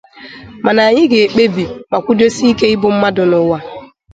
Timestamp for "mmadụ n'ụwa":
2.93-3.57